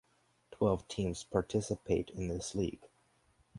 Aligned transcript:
Twelve 0.49 0.87
teams 0.87 1.23
participate 1.23 2.09
in 2.09 2.27
this 2.27 2.55
league. 2.55 2.87